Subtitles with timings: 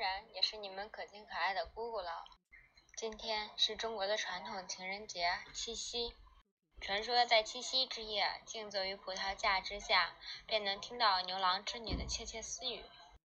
[0.00, 2.24] 然也是你们可亲可爱的姑姑了。
[2.96, 6.14] 今天是中国的传统情人节七夕，
[6.80, 10.16] 传说在七夕之夜，静坐于葡萄架之下，
[10.46, 12.82] 便能听到牛郎织女的窃窃私语。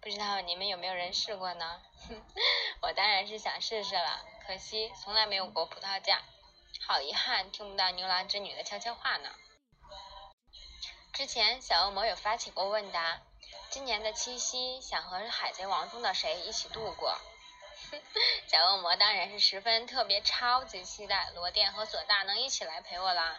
[0.00, 1.82] 不知道你们有没有人试过呢？
[2.82, 6.20] 我当然是想试试了，可惜从来没有过葡萄架，
[6.84, 9.30] 好遗憾听不到牛郎织女的悄悄话呢。
[11.12, 13.22] 之前小恶魔有发起过问答，
[13.76, 17.14] 今年的七夕想和海贼王中的谁一起度过？
[18.48, 23.38] 小恶魔当然是十分特别超级期待罗电和索大能一起来陪我啦！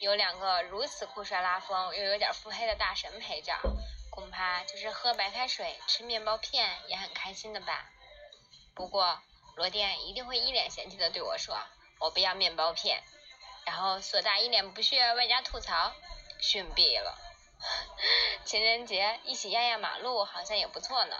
[0.00, 3.52] 有两个如此酷帅拉风又有点腹黑的大神陪着。
[4.10, 7.90] 恐怕就是喝白开水、吃面包片也很开心的吧。
[8.74, 9.20] 不过
[9.54, 11.54] 罗电一定会一脸嫌弃的对我说
[12.00, 13.02] ：“我不要面包片。”
[13.66, 15.92] 然后索大一脸不屑，外加吐槽
[16.40, 17.18] ：“逊毙了！
[18.44, 21.16] 情人节一起压压马路好像也不错呢。”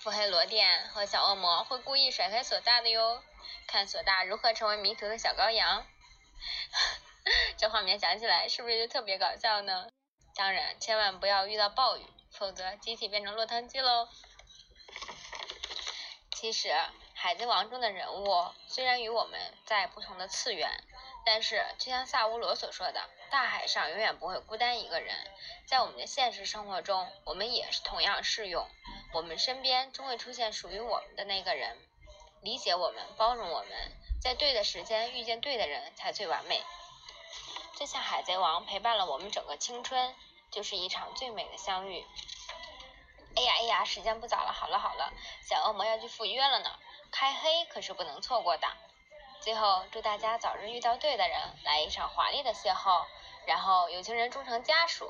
[0.00, 3.22] 腹黑罗电和小恶魔会故意甩开索大的哟，
[3.66, 5.84] 看索大如何成为迷途的小羔羊。
[7.58, 9.88] 这画面想起来是不是就特别搞笑呢？
[10.36, 14.08] 当然，千万不要遇到暴雨，否则集体变成落汤鸡喽。
[16.30, 16.72] 其实，
[17.14, 20.70] 海贼王中的人物虽然与我们在不同的次元，
[21.24, 25.14] 但是就像萨乌罗所说的，大海上永远不会孤单一个人。
[25.66, 28.66] 在我们的现实生活中，我们也是同样适用。
[29.12, 31.76] 我们身边终会出现属于我们的那个人，
[32.42, 36.62] 理解我们，包容我们，在对的时间遇见对的人才最完美。
[37.76, 40.14] 就像海贼王陪伴了我们整个青春。
[40.50, 42.06] 就是一场最美的相遇。
[43.36, 46.78] 哎呀哎呀，时间不早了，好了好了，小恶魔要去赴约了呢，
[47.12, 48.66] 开黑可是不能错过的。
[49.48, 53.00] 最后祝大家早日遇到对的人，来一场华丽的邂逅，
[53.46, 55.06] 然后有情人终成家属，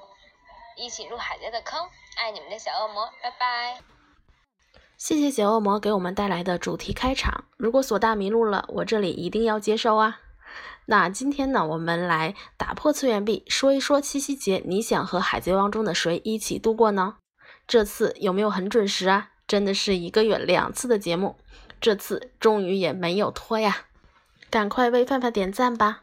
[0.76, 1.88] 一起入海贼的坑。
[2.16, 3.80] 爱你们的小恶魔，拜拜。
[4.96, 7.46] 谢谢小恶魔给我们带来的主题开场。
[7.56, 10.20] 如果索大迷路了，我这里一定要接收啊。
[10.86, 17.16] 那今天呢，我们来打破次元壁，说一说七夕节，你想和海贼王中的谁一起度过呢？
[17.66, 19.32] 这次有没有很准时啊？
[19.48, 21.36] 真的是一个月两次的节目，
[21.80, 23.86] 这次终于也没有拖呀！
[24.50, 26.02] 赶快为范范点赞吧。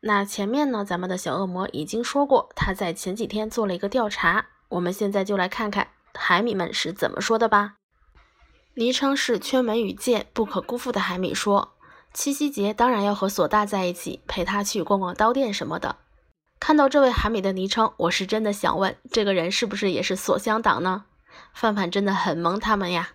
[0.00, 7.74] 那前面呢，咱们的小恶魔已经说过，他在前几天做了一个调查，我们现在就来看看海米们是怎么说的吧。
[8.74, 11.72] 昵称是圈门与剑不可辜负的海米说。
[12.12, 15.96] 七夕节当然要和索大在一起，陪他去逛逛刀店什么的。
[16.58, 21.04] 看到这位海米的昵称，我是真的想问，这个人是不是也是索香党呢？
[21.54, 23.10] 范范真的很萌他们呀。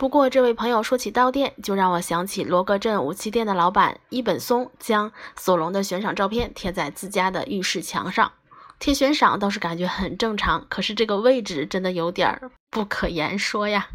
[0.00, 8.32] 不过这位朋友说起刀店，就让我想起罗格镇武器店的老板伊本松将索隆的悬赏照片贴在自家的浴室墙上。
[8.78, 12.40] 贴悬赏倒是感觉很正常，可是这个位置真的有点
[12.70, 13.88] 不可言说呀。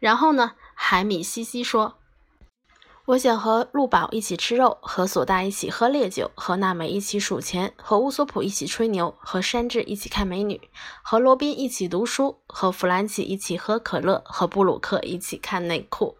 [0.00, 1.97] 然后呢，海米西西说。
[3.08, 10.60] 我想和陆宝一起吃肉，和索大一起喝烈酒，和娜美一起数钱，和乌索普一起吹牛，和山治一起看美女，
[11.02, 16.18] 和罗宾一起读书，和弗兰奇一起喝可乐，和布鲁克一起看内裤。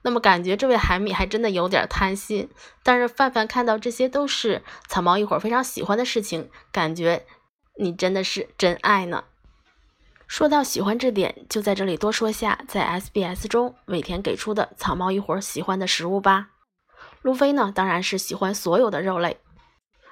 [0.00, 2.48] 那么感觉这位海米还真的有点贪心，
[2.82, 7.26] 但是范范看到这些都是草帽一伙非常喜欢的事情，感觉
[7.78, 9.24] 你真的是真爱呢。
[10.32, 16.48] 说到喜欢这点，就在这里多说下，在 SBS 中尾田给出的草帽一伙喜欢的食物吧。
[17.20, 19.36] 路飞呢，当然是喜欢所有的肉类；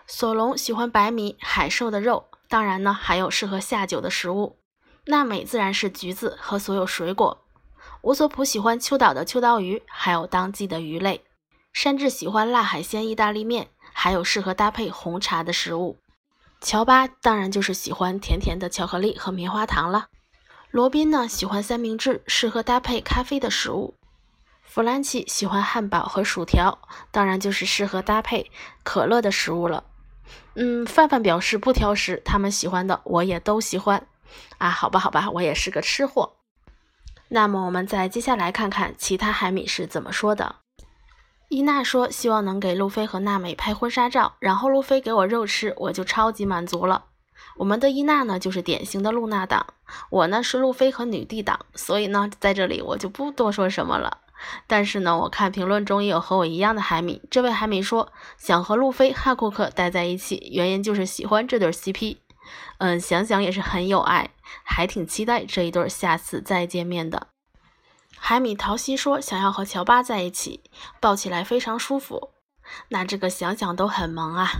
[0.06, 4.58] 索隆喜欢白米、海兽的肉，当然呢还有适合下酒的食物。
[5.06, 7.42] 娜美自然是橘子和所有水果。
[8.02, 11.24] 乌索普喜欢秋岛的秋刀鱼，还有当季的鱼类。
[11.72, 15.96] 山治喜欢辣海鲜意大利面，还有适合搭配红茶的食物。
[16.60, 20.08] 乔巴当然就是喜欢甜甜的巧克力和棉花糖了。
[20.70, 23.94] 罗宾呢喜欢三明治，适合搭配咖啡的食物。
[24.62, 26.78] 弗兰奇喜欢汉堡和薯条，
[27.10, 28.50] 当然就是适合搭配
[28.84, 29.84] 可乐的食物了。
[30.54, 34.06] 嗯，范范表示不挑食，他们喜欢的我也都喜欢。
[34.58, 36.36] 啊，好吧，好吧，我也是个吃货。
[37.28, 40.56] 那么我们再接下来看看其他海米是怎么说的。
[41.50, 47.06] 伊娜说：“希望能给路飞和娜美拍婚纱照，然后路飞给我肉吃，我就超级满足了。”
[47.58, 49.66] 我们的伊娜呢，就是典型的露娜党，
[50.10, 54.18] 我呢是路飞和女帝党，所以呢，在这里我就不多说什么了。
[54.68, 62.18] 但是呢，我看评论中也有和我一样的海米，这位海米说想和路飞、汉库克待在一起，原因就是喜欢这对 CP。
[62.78, 64.30] 嗯，想想也是很有爱，
[64.62, 67.26] 还挺期待这一对下次再见面的。
[68.22, 70.62] 海米桃西说：“想要和乔巴在一起，
[71.00, 72.30] 抱起来非常舒服。”
[72.90, 74.50] 那这个想想都很萌啊！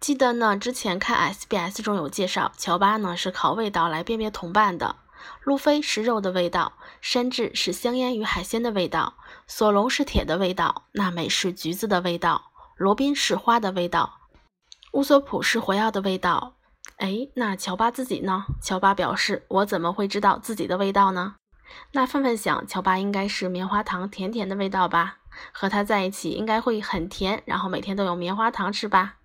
[0.00, 4.96] 记得呢，之前看 SBS 中有介绍，乔巴呢是靠味道来辨别同伴的。
[5.42, 9.14] 路飞是肉的味道，山治是香烟与海鲜的味道，
[9.46, 14.20] 索隆是铁的味道，娜美是橘子的味道，罗宾是花的味道，
[14.92, 16.54] 乌索普是火药的味道。
[16.98, 18.44] 哎，那乔巴自己呢？
[18.62, 21.34] 乔巴表示：“我怎么会知道自己的味道呢？”
[21.92, 25.18] 那范范想，乔巴应该是棉花糖甜甜的味道吧？
[25.52, 29.16] 和他在一起应该会很甜，然后每天都有棉花糖吃吧？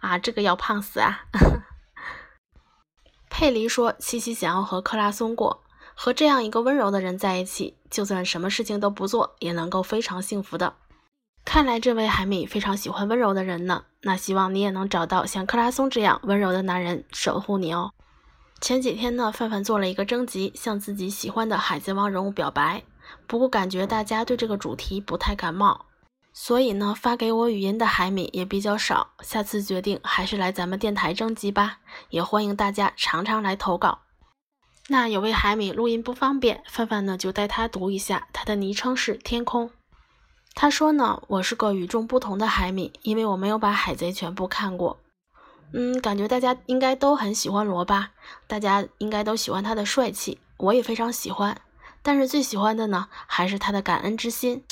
[0.00, 1.26] 啊，这个要胖死啊！
[3.30, 5.62] 佩里说：“七七想要和克拉松过，
[5.94, 10.76] 和这样一个温柔的人在一起，就算什么事情都不做，也能够非常幸福的。”
[11.44, 13.84] 看来这位海米非常喜欢温柔的人呢。
[14.02, 17.92] 那希望你也能找到像克拉松这样温柔的男人守护你哦。
[18.60, 22.82] 前几天呢，范范做了一个征集，向自己喜欢的海贼王人物表白。
[23.26, 25.86] 不过感觉大家对这个主题不太感冒，
[26.32, 29.10] 所以呢，发给我语音的海米也比较少。
[29.20, 31.78] 下次决定还是来咱们电台征集吧，
[32.10, 34.00] 也欢迎大家常常来投稿。
[34.88, 39.70] 那有位海米录音不方便，范范呢就带他读一下，他的昵称是天空。
[40.54, 44.98] 他说呢，我是个与众不同的海米，因为我没有把海贼全部看过。
[45.72, 48.12] 嗯，感觉大家应该都很喜欢罗巴，
[48.46, 51.60] 大家应该都喜欢他的帅气，我也非常喜欢。
[52.02, 54.64] 但是最喜欢的呢，还是他的感恩之心。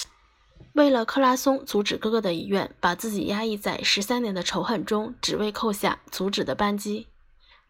[0.73, 7.09] 为了克拉松阻止哥哥的遗愿，把自己压抑在十三年的仇恨中，只为扣下阻止的扳机。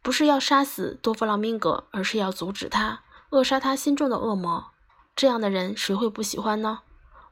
[0.01, 4.67] 不是要杀死多弗朗明哥，而是要阻止他，扼杀他心中的恶魔。
[5.17, 6.81] 这样的人，谁会不喜欢呢？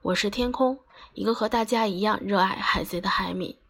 [0.03, 0.79] 我是天空，
[1.15, 3.62] 一个和大家一样热爱海贼的海米。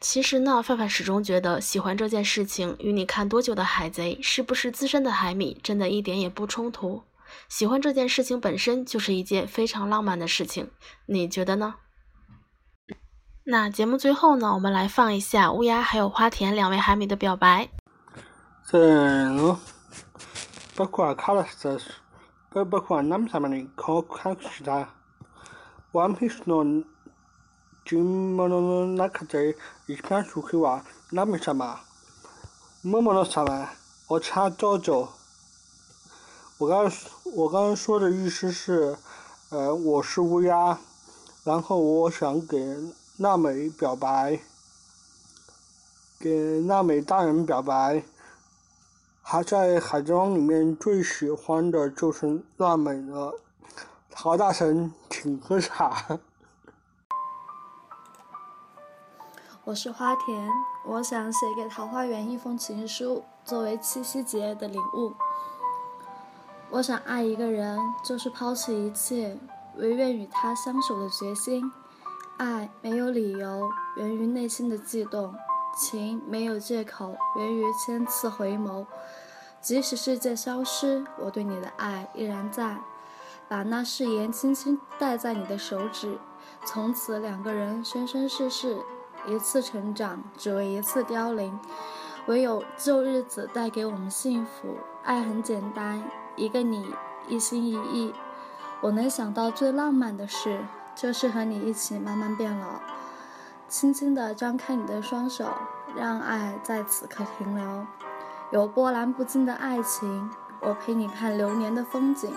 [0.00, 7.02] 其实呢，范范始终觉得喜欢这件事情与你看多久的海贼，是不是资深的海米，真的一点也不冲突。
[7.48, 10.70] 喜欢这件事情本身就是一件非常浪漫的事情，
[11.06, 11.74] 你觉得呢？
[13.44, 17.68] 那节目最后呢，我们来放一下乌鸦还有花田两位海米的表白。
[18.72, 19.56] 嗯，
[20.76, 20.86] 包
[27.88, 29.38] 君莫多洛娜克德，
[29.86, 31.80] 你出去玩，那么什么？
[32.82, 33.66] 那么的啥呢？
[34.08, 35.08] 我掐着。
[36.58, 36.92] 我刚
[37.34, 38.98] 我刚说的意思是，
[39.48, 40.78] 呃，我是乌鸦，
[41.44, 42.76] 然后我想给
[43.16, 44.38] 娜美表白。
[46.20, 48.04] 给娜美大人表白，
[49.22, 53.32] 还在海贼王里面最喜欢的就是娜美了。
[54.12, 56.18] 好大神，请喝茶。
[59.68, 60.48] 我是花田，
[60.82, 65.12] 我想写给桃花源一封情书，作为七夕节的礼物。
[66.70, 69.36] 我想爱一个人，就是抛弃一切，
[69.76, 71.70] 唯愿与他相守的决心。
[72.38, 75.34] 爱没有理由，源于内心的悸动。
[75.76, 78.86] 情没有借口，源于千次回眸。
[79.60, 82.78] 即使世界消失，我对你的爱依然在。
[83.46, 86.18] 把那誓言轻轻戴在你的手指，
[86.64, 88.82] 从此两个人生生世世，
[89.28, 91.58] 一次成长，只为一次凋零。
[92.26, 94.76] 唯有旧日子带给我们幸福。
[95.02, 96.02] 爱很简单，
[96.36, 96.94] 一个你，
[97.26, 98.12] 一心一意。
[98.80, 100.60] 我能想到最浪漫的事，
[100.94, 102.80] 就是和你一起慢慢变老。
[103.66, 105.46] 轻轻地张开你的双手，
[105.96, 107.86] 让爱在此刻停留。
[108.50, 110.30] 有波澜不惊的爱情，
[110.60, 112.30] 我陪你看流年的风景。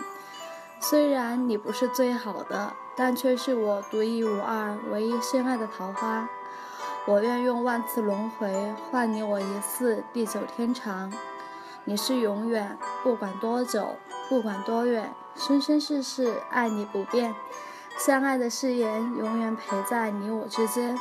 [0.79, 6.27] 虽然你不是最好的，但却是我独一无二、唯一深爱的桃花。
[7.07, 11.11] 我愿用万次轮回换你我一次地久天长。
[11.83, 13.95] 你是永远，不管多久，
[14.29, 17.33] 不管多远，生生世世爱你不变。
[17.97, 20.95] 相爱的誓言永远陪在你我之间。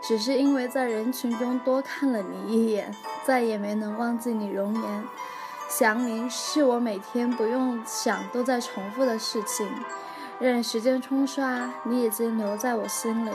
[0.00, 2.92] 只是因为在人群中多看了你一眼，
[3.24, 5.04] 再也没能忘记你容颜。
[5.68, 9.72] 想你是我每天不用想都在重复的事情。
[10.40, 13.30] 任时间冲刷，你已经留在我心里。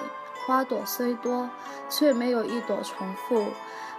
[0.48, 1.50] 花朵虽多，
[1.89, 3.48] 却没有一朵重复。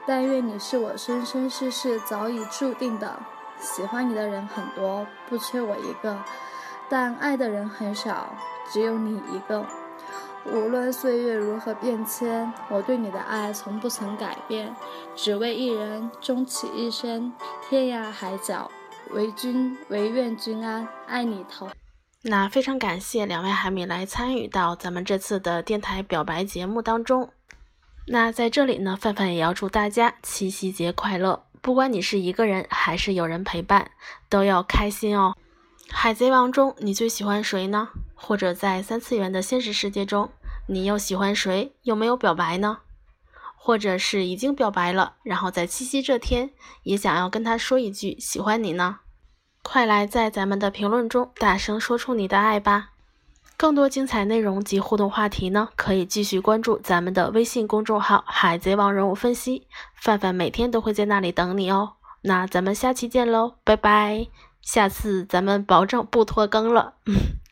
[0.07, 3.21] 但愿你是我生生世世早已注定的。
[3.61, 6.17] 喜欢你的人很多，不缺我一个，
[6.89, 8.35] 但爱的人很少，
[8.73, 9.63] 只有你一个。
[10.47, 14.75] 无论岁月如何变迁，我对你的爱从不曾改变，
[15.15, 17.31] 只为一人，终其一生，
[17.69, 18.71] 天涯海角，
[19.11, 21.69] 唯君唯愿君安，爱你桃。
[22.23, 27.33] 那非常感谢两位海米来参与到咱们这次的电台表白节目当中。
[28.07, 33.93] 那在这里呢，范范也要祝大家七夕节快乐，不管你是一个人还是有人陪伴，
[34.29, 35.37] 都要开心哦。
[35.91, 37.89] 海贼王中你最喜欢谁呢？
[38.15, 40.31] 或者在三次元的现实世界中？
[40.67, 41.73] 你又喜欢谁？
[41.83, 42.79] 有没有表白呢？
[43.57, 46.51] 或者是已经表白了，然后在七夕这天
[46.83, 49.01] 也想要跟他说一句喜欢你呢？
[49.71, 52.93] 快来在咱们的评论中大声说出你的爱吧！
[53.59, 61.97] 更多精彩内容及互动话题呢，可以继续关注咱们的微信公众号“海贼王人物分析”，范范每天都会在那里等你哦。
[62.23, 64.29] 那咱们下期见喽，拜拜！
[64.63, 66.95] 下次咱们保证不拖更了。